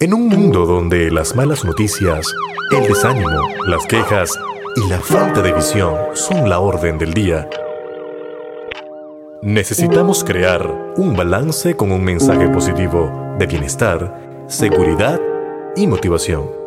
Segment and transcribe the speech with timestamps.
[0.00, 2.24] En un mundo donde las malas noticias,
[2.70, 4.38] el desánimo, las quejas
[4.76, 7.50] y la falta de visión son la orden del día,
[9.42, 15.20] necesitamos crear un balance con un mensaje positivo de bienestar, seguridad
[15.74, 16.57] y motivación.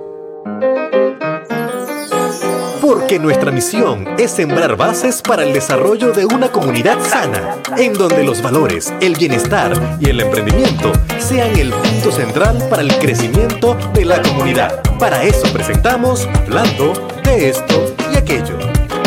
[2.93, 8.21] Porque nuestra misión es sembrar bases para el desarrollo de una comunidad sana, en donde
[8.21, 14.03] los valores, el bienestar y el emprendimiento sean el punto central para el crecimiento de
[14.03, 14.83] la comunidad.
[14.99, 16.91] Para eso presentamos Hablando
[17.23, 18.57] de esto y aquello,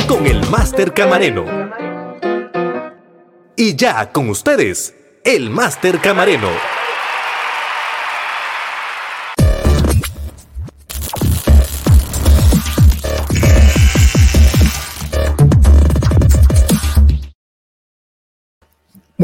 [0.09, 1.45] con el Máster Camareno.
[3.55, 4.95] Y ya con ustedes,
[5.25, 6.49] el Máster Camareno.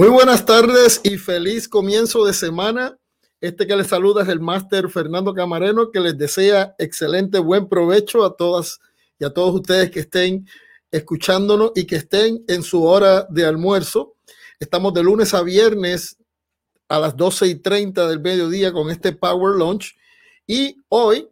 [0.01, 2.99] Muy buenas tardes y feliz comienzo de semana.
[3.39, 8.25] Este que les saluda es el máster Fernando Camareno, que les desea excelente buen provecho
[8.25, 8.81] a todas
[9.19, 10.49] y a todos ustedes que estén
[10.91, 14.15] escuchándonos y que estén en su hora de almuerzo.
[14.59, 16.17] Estamos de lunes a viernes
[16.89, 19.99] a las 12 y 30 del mediodía con este Power Launch
[20.47, 21.29] y hoy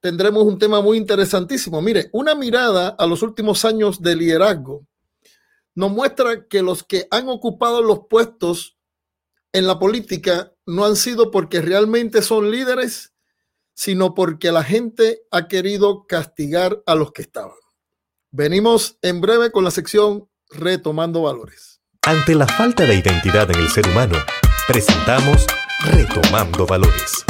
[0.00, 1.82] tendremos un tema muy interesantísimo.
[1.82, 4.86] Mire, una mirada a los últimos años de liderazgo
[5.74, 8.76] nos muestra que los que han ocupado los puestos
[9.52, 13.14] en la política no han sido porque realmente son líderes,
[13.74, 17.56] sino porque la gente ha querido castigar a los que estaban.
[18.30, 21.80] Venimos en breve con la sección Retomando Valores.
[22.02, 24.16] Ante la falta de identidad en el ser humano,
[24.66, 25.46] presentamos
[25.84, 27.24] Retomando Valores.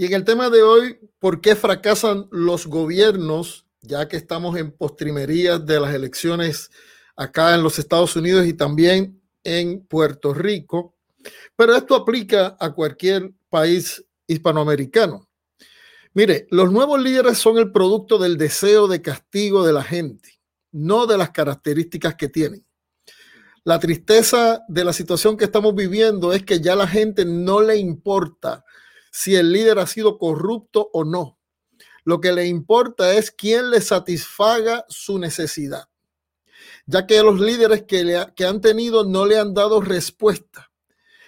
[0.00, 4.72] Y en el tema de hoy, ¿por qué fracasan los gobiernos, ya que estamos en
[4.72, 6.70] postrimerías de las elecciones
[7.16, 10.96] acá en los Estados Unidos y también en Puerto Rico?
[11.54, 15.28] Pero esto aplica a cualquier país hispanoamericano.
[16.14, 20.40] Mire, los nuevos líderes son el producto del deseo de castigo de la gente,
[20.72, 22.64] no de las características que tienen.
[23.64, 27.76] La tristeza de la situación que estamos viviendo es que ya la gente no le
[27.76, 28.64] importa
[29.10, 31.38] si el líder ha sido corrupto o no.
[32.04, 35.88] Lo que le importa es quién le satisfaga su necesidad,
[36.86, 40.70] ya que los líderes que, que han tenido no le han dado respuesta.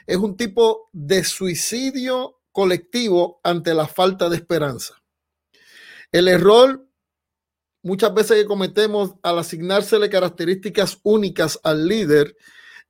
[0.06, 5.02] Es un tipo de suicidio colectivo ante la falta de esperanza.
[6.10, 6.86] El error
[7.82, 12.36] muchas veces que cometemos al asignársele características únicas al líder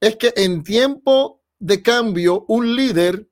[0.00, 3.28] es que en tiempo de cambio un líder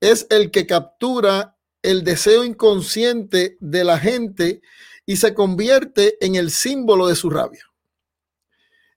[0.00, 4.62] es el que captura el deseo inconsciente de la gente
[5.06, 7.64] y se convierte en el símbolo de su rabia.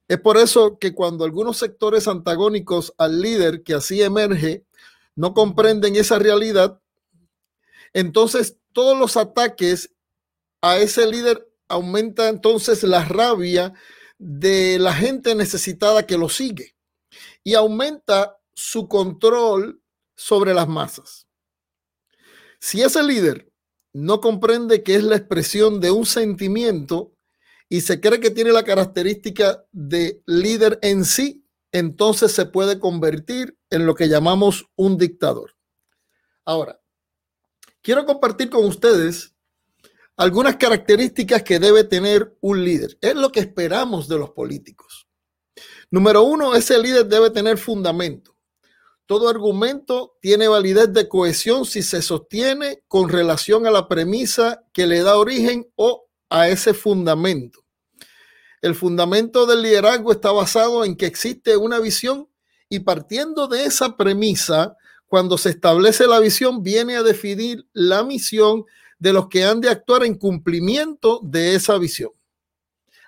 [0.08, 4.66] Es por eso que cuando algunos sectores antagónicos al líder que así emerge
[5.16, 6.80] no comprenden esa realidad,
[7.94, 9.94] entonces todos los ataques
[10.62, 13.74] a ese líder aumenta entonces la rabia
[14.18, 16.76] de la gente necesitada que lo sigue
[17.44, 19.83] y aumenta su control
[20.16, 21.28] sobre las masas.
[22.60, 23.52] Si ese líder
[23.94, 27.14] no comprende que es la expresión de un sentimiento
[27.70, 33.58] y se cree que tiene la característica de líder en sí, entonces se puede convertir
[33.70, 35.56] en lo que llamamos un dictador.
[36.46, 36.80] Ahora,
[37.82, 39.34] quiero compartir con ustedes
[40.16, 42.98] algunas características que debe tener un líder.
[43.02, 45.08] Es lo que esperamos de los políticos.
[45.90, 48.33] Número uno, ese líder debe tener fundamento.
[49.06, 54.88] Todo argumento tiene validez de cohesión si se sostiene con relación a la premisa que
[54.88, 57.64] le da origen o a ese fundamento.
[58.62, 62.30] El fundamento del liderazgo está basado en que existe una visión
[62.70, 68.64] y partiendo de esa premisa, cuando se establece la visión, viene a definir la misión
[68.98, 72.12] de los que han de actuar en cumplimiento de esa visión.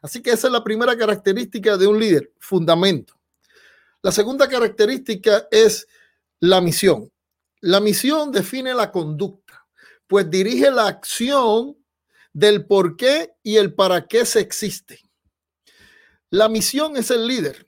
[0.02, 3.15] Así que esa es la primera característica de un líder, fundamento.
[4.06, 5.88] La segunda característica es
[6.40, 7.12] la misión.
[7.60, 9.66] La misión define la conducta,
[10.06, 11.76] pues dirige la acción
[12.32, 15.00] del por qué y el para qué se existe.
[16.30, 17.68] La misión es el líder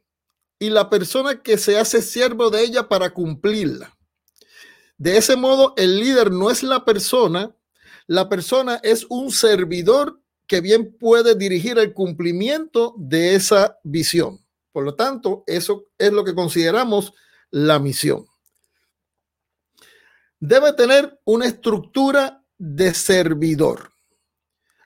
[0.59, 3.97] y la persona que se hace siervo de ella para cumplirla.
[4.99, 7.55] De ese modo, el líder no es la persona,
[8.05, 14.46] la persona es un servidor que bien puede dirigir el cumplimiento de esa visión.
[14.77, 17.11] Por lo tanto, eso es lo que consideramos
[17.49, 18.27] la misión.
[20.39, 23.89] Debe tener una estructura de servidor.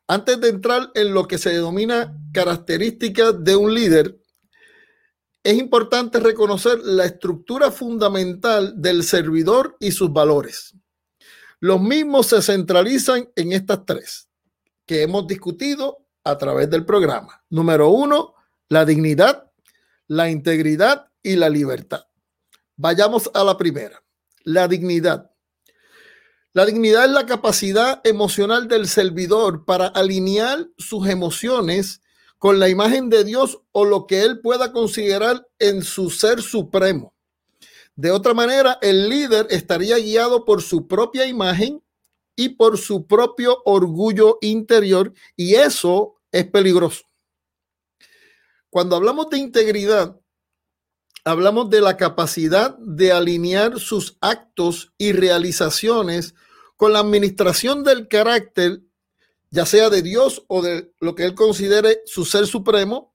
[0.07, 4.17] Antes de entrar en lo que se denomina características de un líder,
[5.43, 10.73] es importante reconocer la estructura fundamental del servidor y sus valores.
[11.59, 14.29] Los mismos se centralizan en estas tres
[14.85, 17.43] que hemos discutido a través del programa.
[17.49, 18.35] Número uno,
[18.69, 19.50] la dignidad,
[20.11, 22.05] la integridad y la libertad.
[22.75, 24.03] Vayamos a la primera,
[24.43, 25.31] la dignidad.
[26.51, 32.01] La dignidad es la capacidad emocional del servidor para alinear sus emociones
[32.39, 37.13] con la imagen de Dios o lo que él pueda considerar en su ser supremo.
[37.95, 41.81] De otra manera, el líder estaría guiado por su propia imagen
[42.35, 47.05] y por su propio orgullo interior y eso es peligroso.
[48.71, 50.17] Cuando hablamos de integridad,
[51.25, 56.35] hablamos de la capacidad de alinear sus actos y realizaciones
[56.77, 58.79] con la administración del carácter,
[59.49, 63.13] ya sea de Dios o de lo que él considere su ser supremo,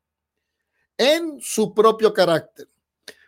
[0.98, 2.68] en su propio carácter,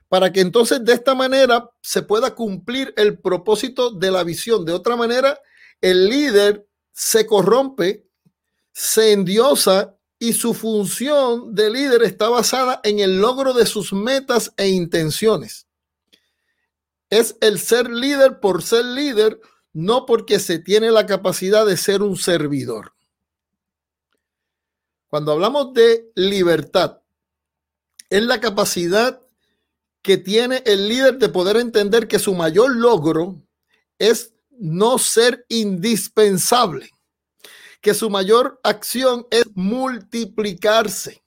[0.07, 4.67] para que entonces de esta manera se pueda cumplir el propósito de la visión.
[4.67, 5.41] De otra manera,
[5.81, 8.07] el líder se corrompe,
[8.71, 14.53] se endiosa y su función de líder está basada en el logro de sus metas
[14.57, 15.69] e intenciones.
[17.09, 19.41] Es el ser líder por ser líder,
[19.73, 22.95] no porque se tiene la capacidad de ser un servidor.
[25.07, 27.01] Cuando hablamos de libertad,
[28.11, 29.23] es la capacidad
[30.03, 33.41] que tiene el líder de poder entender que su mayor logro
[33.99, 36.91] es no ser indispensable
[37.81, 41.25] que su mayor acción es multiplicarse,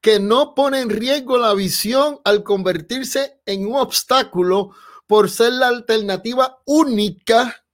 [0.00, 4.72] que no pone en riesgo la visión al convertirse en un obstáculo
[5.06, 7.64] por ser la alternativa única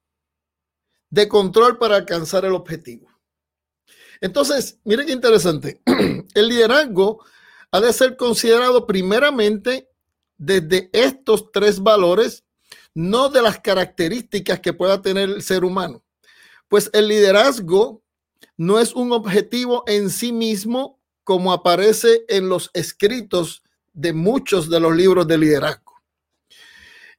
[1.09, 3.07] de control para alcanzar el objetivo.
[4.21, 5.81] Entonces, miren qué interesante.
[6.33, 7.23] El liderazgo
[7.71, 9.89] ha de ser considerado primeramente
[10.37, 12.43] desde estos tres valores,
[12.93, 16.03] no de las características que pueda tener el ser humano.
[16.69, 18.03] Pues el liderazgo
[18.55, 24.79] no es un objetivo en sí mismo como aparece en los escritos de muchos de
[24.79, 26.01] los libros de liderazgo.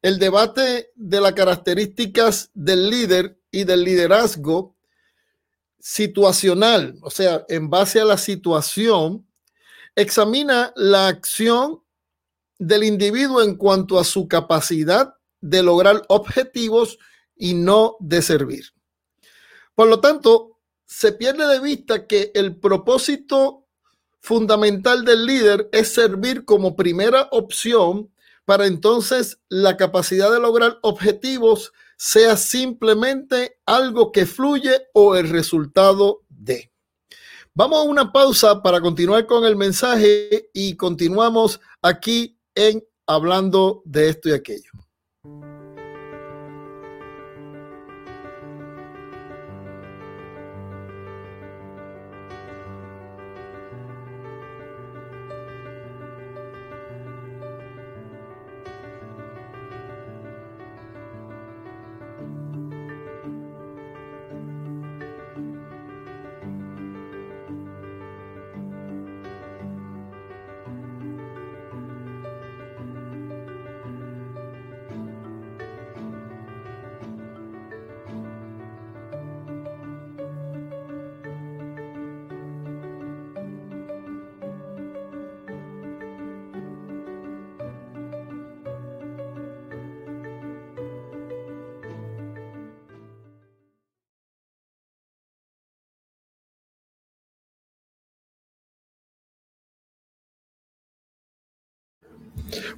[0.02, 4.76] El debate de las características del líder y del liderazgo
[5.78, 9.26] situacional, o sea, en base a la situación,
[9.96, 11.82] examina la acción
[12.58, 16.98] del individuo en cuanto a su capacidad de lograr objetivos
[17.36, 18.66] y no de servir.
[19.74, 23.66] Por lo tanto, se pierde de vista que el propósito
[24.20, 28.10] fundamental del líder es servir como primera opción
[28.44, 36.22] para entonces la capacidad de lograr objetivos sea simplemente algo que fluye o el resultado
[36.28, 36.72] de.
[37.54, 44.08] Vamos a una pausa para continuar con el mensaje y continuamos aquí en hablando de
[44.08, 44.70] esto y aquello.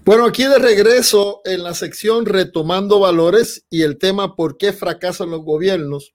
[0.05, 5.31] Bueno, aquí de regreso en la sección retomando valores y el tema por qué fracasan
[5.31, 6.13] los gobiernos.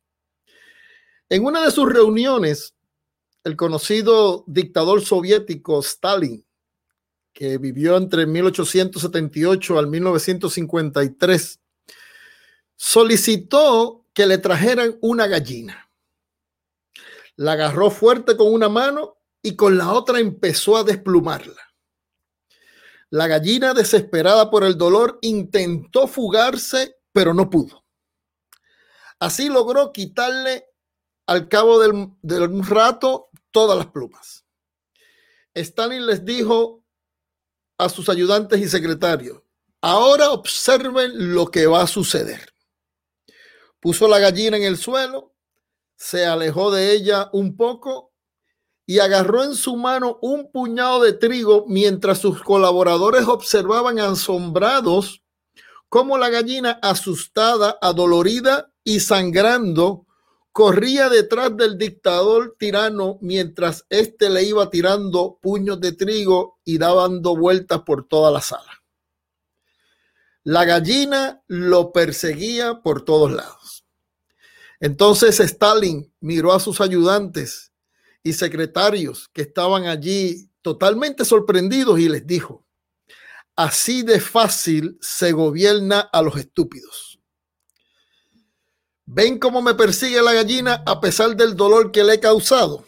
[1.30, 2.76] En una de sus reuniones,
[3.46, 6.46] el conocido dictador soviético Stalin,
[7.32, 11.62] que vivió entre 1878 al 1953,
[12.76, 15.90] solicitó que le trajeran una gallina.
[17.38, 21.67] La agarró fuerte con una mano y con la otra empezó a desplumarla.
[23.10, 27.86] La gallina, desesperada por el dolor, intentó fugarse, pero no pudo.
[29.20, 30.66] Así logró quitarle
[31.26, 34.46] al cabo del, un rato todas las plumas.
[35.54, 36.84] Stalin les dijo
[37.78, 39.42] a sus ayudantes y secretarios,
[39.82, 42.54] ahora observen lo que va a suceder.
[43.80, 45.36] Puso la gallina en el suelo,
[45.96, 48.14] se alejó de ella un poco
[48.90, 55.22] y agarró en su mano un puñado de trigo mientras sus colaboradores observaban asombrados
[55.90, 60.06] cómo la gallina, asustada, adolorida y sangrando,
[60.54, 67.36] corría detrás del dictador tirano mientras éste le iba tirando puños de trigo y dando
[67.36, 68.82] vueltas por toda la sala.
[70.44, 73.86] La gallina lo perseguía por todos lados.
[74.80, 77.74] Entonces Stalin miró a sus ayudantes
[78.28, 82.66] y secretarios que estaban allí totalmente sorprendidos y les dijo,
[83.56, 87.20] así de fácil se gobierna a los estúpidos.
[89.06, 92.84] ¿Ven cómo me persigue la gallina a pesar del dolor que le he causado?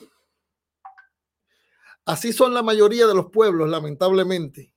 [2.04, 4.74] Así son la mayoría de los pueblos, lamentablemente,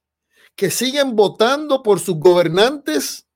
[0.54, 3.26] que siguen votando por sus gobernantes,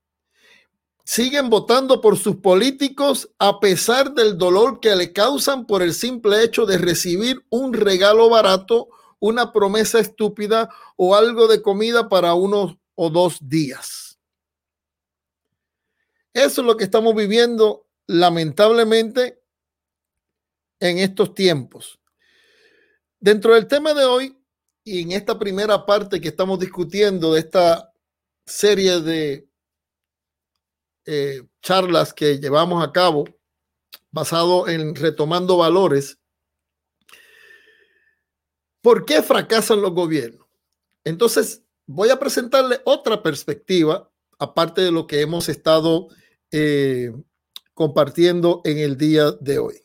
[1.06, 6.42] siguen votando por sus políticos a pesar del dolor que le causan por el simple
[6.42, 8.88] hecho de recibir un regalo barato,
[9.20, 14.18] una promesa estúpida o algo de comida para uno o dos días.
[16.34, 19.40] Eso es lo que estamos viviendo lamentablemente
[20.80, 22.00] en estos tiempos.
[23.20, 24.36] Dentro del tema de hoy
[24.82, 27.92] y en esta primera parte que estamos discutiendo de esta
[28.44, 29.48] serie de
[31.06, 33.24] eh, charlas que llevamos a cabo
[34.10, 36.18] basado en retomando valores,
[38.80, 40.46] ¿por qué fracasan los gobiernos?
[41.04, 46.08] Entonces, voy a presentarle otra perspectiva, aparte de lo que hemos estado
[46.50, 47.12] eh,
[47.74, 49.82] compartiendo en el día de hoy.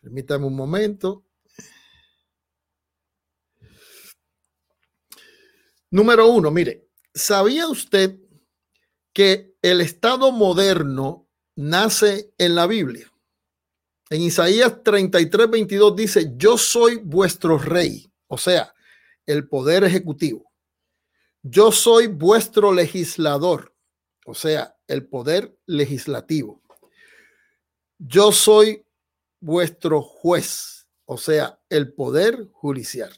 [0.00, 1.24] Permítame un momento.
[5.90, 8.18] Número uno, mire, ¿sabía usted
[9.12, 13.10] que el Estado moderno nace en la Biblia?
[14.08, 18.74] En Isaías 33, 22 dice, yo soy vuestro rey, o sea,
[19.26, 20.50] el poder ejecutivo.
[21.42, 23.74] Yo soy vuestro legislador,
[24.26, 26.60] o sea, el poder legislativo
[28.00, 28.86] yo soy
[29.40, 33.12] vuestro juez, o sea, el poder judicial.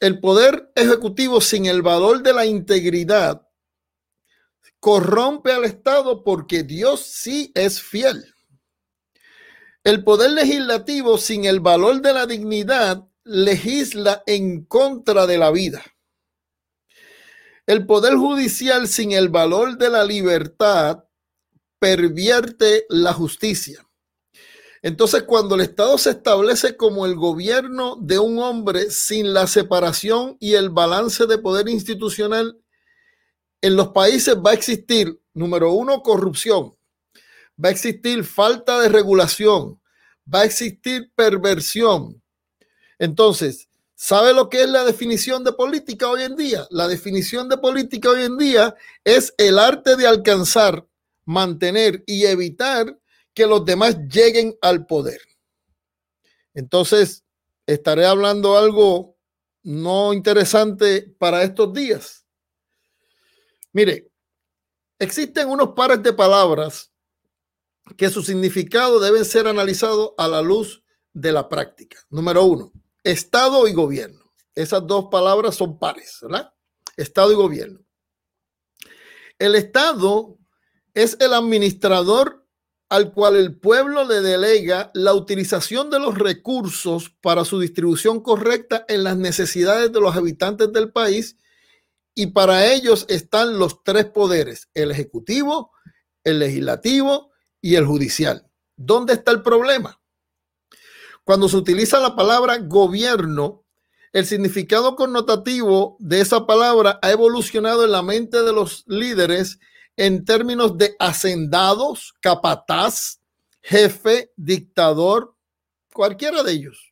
[0.00, 3.46] El poder ejecutivo sin el valor de la integridad
[4.82, 8.34] corrompe al Estado porque Dios sí es fiel.
[9.84, 15.84] El poder legislativo sin el valor de la dignidad legisla en contra de la vida.
[17.64, 21.04] El poder judicial sin el valor de la libertad
[21.78, 23.88] pervierte la justicia.
[24.82, 30.36] Entonces, cuando el Estado se establece como el gobierno de un hombre sin la separación
[30.40, 32.61] y el balance de poder institucional,
[33.62, 36.74] en los países va a existir, número uno, corrupción,
[37.62, 39.80] va a existir falta de regulación,
[40.32, 42.20] va a existir perversión.
[42.98, 46.66] Entonces, ¿sabe lo que es la definición de política hoy en día?
[46.70, 50.86] La definición de política hoy en día es el arte de alcanzar
[51.24, 52.98] mantener y evitar
[53.32, 55.20] que los demás lleguen al poder.
[56.54, 57.24] Entonces,
[57.66, 59.16] estaré hablando algo
[59.62, 62.21] no interesante para estos días.
[63.72, 64.10] Mire,
[64.98, 66.92] existen unos pares de palabras
[67.96, 71.98] que su significado deben ser analizados a la luz de la práctica.
[72.10, 74.32] Número uno, Estado y gobierno.
[74.54, 76.52] Esas dos palabras son pares, ¿verdad?
[76.96, 77.80] Estado y gobierno.
[79.38, 80.38] El Estado
[80.94, 82.46] es el administrador
[82.90, 88.84] al cual el pueblo le delega la utilización de los recursos para su distribución correcta
[88.86, 91.38] en las necesidades de los habitantes del país
[92.14, 95.72] y para ellos están los tres poderes, el ejecutivo,
[96.24, 98.46] el legislativo y el judicial.
[98.76, 100.00] ¿Dónde está el problema?
[101.24, 103.64] Cuando se utiliza la palabra gobierno,
[104.12, 109.58] el significado connotativo de esa palabra ha evolucionado en la mente de los líderes
[109.96, 113.20] en términos de hacendados, capataz,
[113.62, 115.34] jefe, dictador,
[115.92, 116.91] cualquiera de ellos.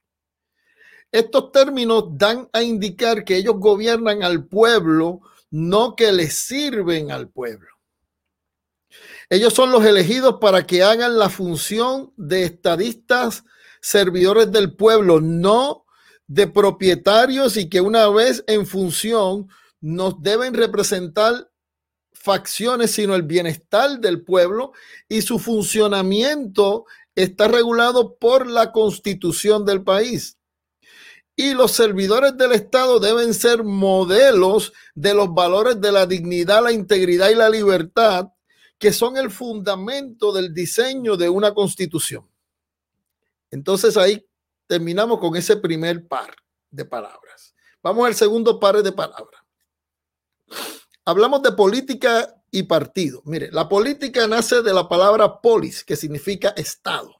[1.12, 7.28] Estos términos dan a indicar que ellos gobiernan al pueblo, no que les sirven al
[7.28, 7.68] pueblo.
[9.28, 13.44] Ellos son los elegidos para que hagan la función de estadistas,
[13.80, 15.84] servidores del pueblo, no
[16.26, 19.48] de propietarios y que una vez en función
[19.80, 21.50] nos deben representar
[22.12, 24.72] facciones, sino el bienestar del pueblo
[25.08, 30.39] y su funcionamiento está regulado por la constitución del país.
[31.36, 36.72] Y los servidores del Estado deben ser modelos de los valores de la dignidad, la
[36.72, 38.28] integridad y la libertad,
[38.78, 42.28] que son el fundamento del diseño de una constitución.
[43.50, 44.26] Entonces ahí
[44.66, 46.34] terminamos con ese primer par
[46.70, 47.54] de palabras.
[47.82, 49.42] Vamos al segundo par de palabras.
[51.04, 53.22] Hablamos de política y partido.
[53.24, 57.19] Mire, la política nace de la palabra polis, que significa Estado.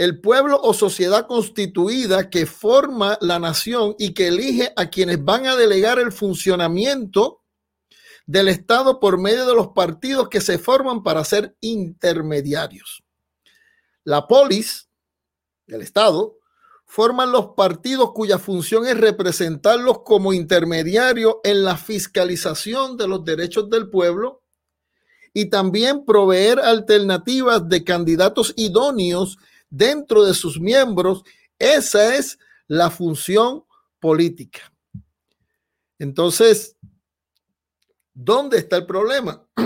[0.00, 5.46] El pueblo o sociedad constituida que forma la nación y que elige a quienes van
[5.46, 7.42] a delegar el funcionamiento
[8.24, 13.04] del Estado por medio de los partidos que se forman para ser intermediarios.
[14.02, 14.88] La polis,
[15.66, 16.38] el Estado,
[16.86, 23.68] forman los partidos cuya función es representarlos como intermediarios en la fiscalización de los derechos
[23.68, 24.40] del pueblo
[25.34, 29.36] y también proveer alternativas de candidatos idóneos
[29.70, 31.22] dentro de sus miembros.
[31.58, 33.64] Esa es la función
[33.98, 34.72] política.
[35.98, 36.76] Entonces,
[38.12, 39.46] ¿dónde está el problema?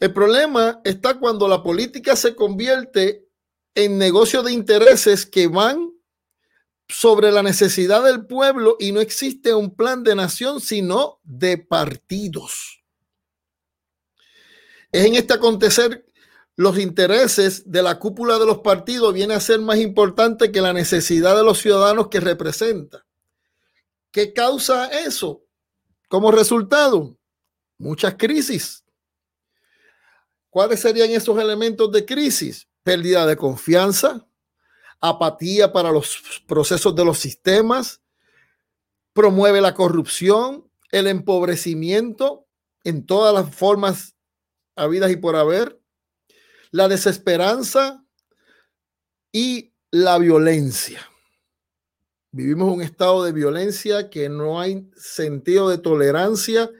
[0.00, 3.26] El problema está cuando la política se convierte
[3.74, 5.92] en negocio de intereses que van
[6.88, 12.82] sobre la necesidad del pueblo y no existe un plan de nación, sino de partidos.
[14.92, 16.05] Es en este acontecer
[16.56, 20.72] los intereses de la cúpula de los partidos viene a ser más importante que la
[20.72, 23.06] necesidad de los ciudadanos que representa.
[24.10, 25.44] ¿Qué causa eso?
[26.08, 27.16] Como resultado,
[27.78, 28.84] muchas crisis.
[30.50, 32.66] ¿Cuáles serían esos elementos de crisis?
[32.86, 34.28] pérdida de confianza,
[35.00, 38.00] apatía para los procesos de los sistemas,
[39.12, 42.46] promueve la corrupción, el empobrecimiento
[42.84, 44.14] en todas las formas
[44.76, 45.80] habidas y por haber,
[46.70, 48.04] la desesperanza
[49.32, 51.00] y la violencia.
[52.32, 56.70] Vivimos un estado de violencia que no hay sentido de tolerancia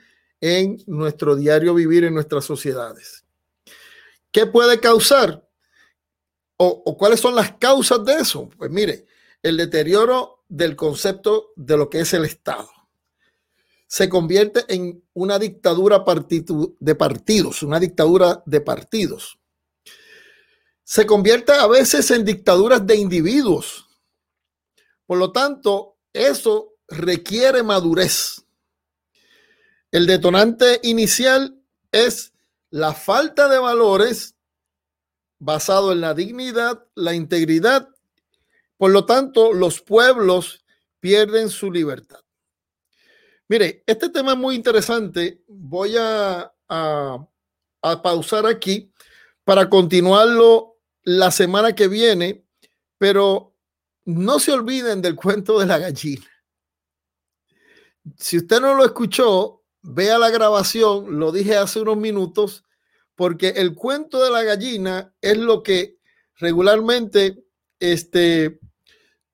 [0.40, 3.24] en nuestro diario vivir en nuestras sociedades.
[4.30, 5.46] ¿Qué puede causar?
[6.58, 8.48] o, cuáles son las causas de eso?
[8.56, 9.06] Pues mire,
[9.42, 12.68] el deterioro del concepto de lo que es el Estado.
[13.86, 16.04] Se convierte en una dictadura
[16.80, 19.38] de partidos, una dictadura de partidos.
[20.86, 23.88] Se convierte a veces en dictaduras de individuos.
[25.04, 28.46] Por lo tanto, eso requiere madurez.
[29.90, 32.32] El detonante inicial es
[32.70, 34.36] la falta de valores
[35.40, 37.88] basado en la dignidad, la integridad.
[38.76, 40.64] Por lo tanto, los pueblos
[41.00, 42.20] pierden su libertad.
[43.48, 45.42] Mire, este tema es muy interesante.
[45.48, 47.28] Voy a, a,
[48.02, 48.92] pausar aquí
[49.42, 50.75] para continuarlo
[51.06, 52.44] la semana que viene,
[52.98, 53.54] pero
[54.04, 56.26] no se olviden del cuento de la gallina.
[58.18, 62.64] Si usted no lo escuchó, vea la grabación, lo dije hace unos minutos,
[63.14, 65.98] porque el cuento de la gallina es lo que
[66.34, 67.44] regularmente
[67.80, 68.60] este,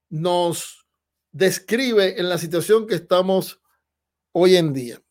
[0.09, 0.87] nos
[1.31, 3.59] describe en la situación que estamos
[4.31, 5.01] hoy en día.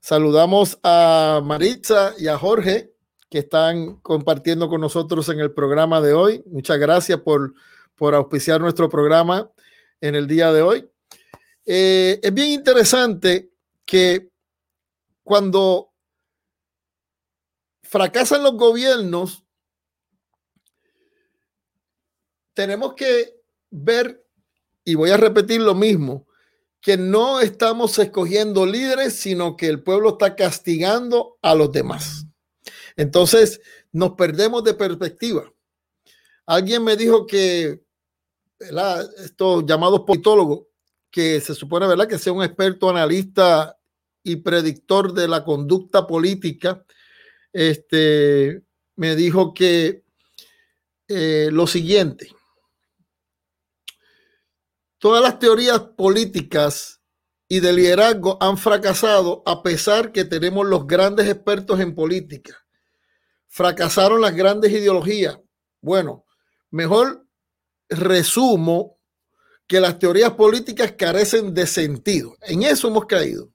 [0.00, 2.91] Saludamos a Maritza y a Jorge
[3.32, 6.42] que están compartiendo con nosotros en el programa de hoy.
[6.44, 7.54] Muchas gracias por,
[7.94, 9.50] por auspiciar nuestro programa
[10.02, 10.86] en el día de hoy.
[11.64, 13.50] Eh, es bien interesante
[13.86, 14.28] que
[15.24, 15.94] cuando
[17.82, 19.42] fracasan los gobiernos,
[22.52, 23.34] tenemos que
[23.70, 24.26] ver,
[24.84, 26.26] y voy a repetir lo mismo,
[26.82, 32.26] que no estamos escogiendo líderes, sino que el pueblo está castigando a los demás.
[32.96, 33.60] Entonces,
[33.92, 35.52] nos perdemos de perspectiva.
[36.46, 37.82] Alguien me dijo que
[39.18, 40.66] estos llamados politólogos,
[41.10, 42.08] que se supone ¿verdad?
[42.08, 43.78] que sea un experto analista
[44.22, 46.84] y predictor de la conducta política,
[47.52, 48.62] este,
[48.96, 50.04] me dijo que
[51.08, 52.28] eh, lo siguiente,
[54.98, 57.02] todas las teorías políticas
[57.48, 62.61] y de liderazgo han fracasado a pesar que tenemos los grandes expertos en política.
[63.54, 65.38] Fracasaron las grandes ideologías.
[65.82, 66.24] Bueno,
[66.70, 67.26] mejor
[67.90, 68.98] resumo
[69.66, 72.34] que las teorías políticas carecen de sentido.
[72.40, 73.52] En eso hemos caído.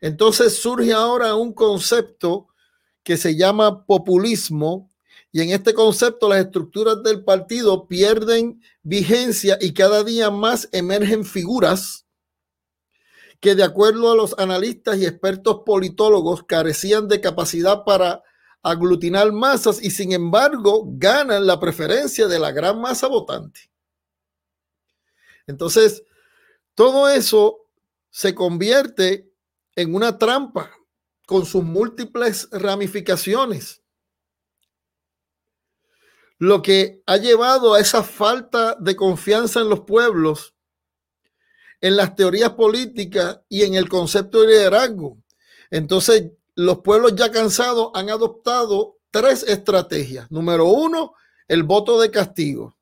[0.00, 2.46] Entonces surge ahora un concepto
[3.02, 4.88] que se llama populismo
[5.32, 11.24] y en este concepto las estructuras del partido pierden vigencia y cada día más emergen
[11.24, 12.06] figuras
[13.40, 18.22] que de acuerdo a los analistas y expertos politólogos carecían de capacidad para
[18.62, 23.70] aglutinar masas y sin embargo ganan la preferencia de la gran masa votante.
[25.46, 26.04] Entonces,
[26.74, 27.66] todo eso
[28.10, 29.30] se convierte
[29.74, 30.70] en una trampa
[31.26, 33.82] con sus múltiples ramificaciones.
[36.42, 40.56] lo que ha llevado a esa falta de confianza en los pueblos,
[41.80, 45.22] en las teorías políticas y en el concepto de liderazgo.
[45.70, 50.30] Entonces, los pueblos ya cansados han adoptado tres estrategias.
[50.30, 51.14] Número uno,
[51.48, 52.76] el voto de castigo.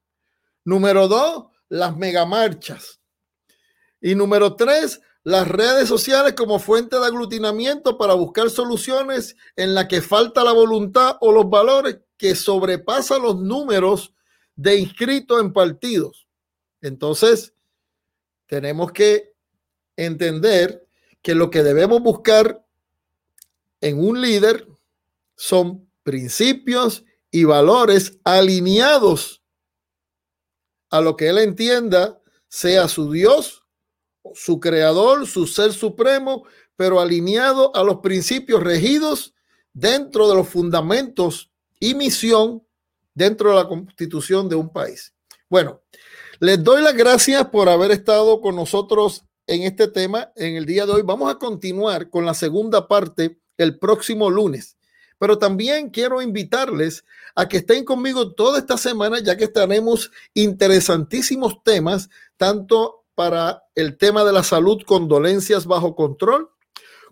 [0.65, 3.01] Número dos, las megamarchas.
[4.01, 9.87] Y número tres, las redes sociales como fuente de aglutinamiento para buscar soluciones en la
[9.87, 14.15] que falta la voluntad o los valores que sobrepasan los números
[14.57, 16.27] de inscritos en partidos.
[16.81, 17.55] Entonces,
[18.47, 19.35] tenemos que
[19.97, 20.87] entender
[21.23, 22.65] que lo que debemos buscar
[23.81, 24.67] en un líder
[25.37, 29.43] son principios y valores alineados
[30.91, 33.65] a lo que él entienda sea su Dios,
[34.35, 36.45] su creador, su ser supremo,
[36.77, 39.35] pero alineado a los principios regidos
[39.73, 42.67] dentro de los fundamentos y misión
[43.15, 45.15] dentro de la constitución de un país.
[45.49, 45.83] Bueno,
[46.39, 50.87] les doy las gracias por haber estado con nosotros en este tema en el día
[50.87, 51.03] de hoy.
[51.03, 54.77] Vamos a continuar con la segunda parte el próximo lunes.
[55.19, 61.63] Pero también quiero invitarles a que estén conmigo toda esta semana, ya que estaremos interesantísimos
[61.63, 66.49] temas, tanto para el tema de la salud con dolencias bajo control,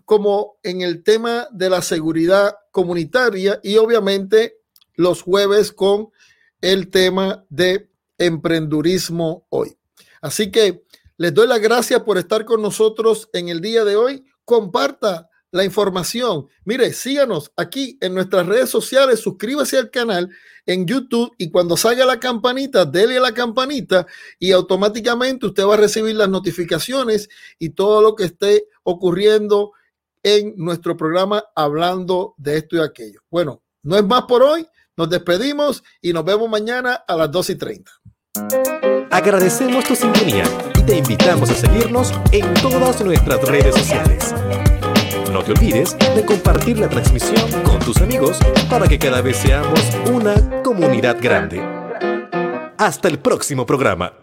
[0.05, 4.57] como en el tema de la seguridad comunitaria y obviamente
[4.95, 6.09] los jueves con
[6.61, 9.77] el tema de emprendurismo hoy.
[10.19, 10.83] Así que
[11.17, 14.25] les doy las gracias por estar con nosotros en el día de hoy.
[14.45, 16.47] Comparta la información.
[16.65, 20.29] Mire, síganos aquí en nuestras redes sociales, suscríbase al canal
[20.65, 24.05] en YouTube y cuando salga la campanita, dele a la campanita
[24.37, 29.71] y automáticamente usted va a recibir las notificaciones y todo lo que esté ocurriendo
[30.23, 33.21] en nuestro programa hablando de esto y aquello.
[33.29, 34.67] Bueno, no es más por hoy.
[34.97, 37.91] Nos despedimos y nos vemos mañana a las 2 y 30.
[39.11, 40.43] Agradecemos tu sintonía
[40.77, 44.33] y te invitamos a seguirnos en todas nuestras redes sociales.
[45.31, 48.39] No te olvides de compartir la transmisión con tus amigos
[48.69, 49.79] para que cada vez seamos
[50.11, 51.61] una comunidad grande.
[52.77, 54.13] Hasta el próximo programa.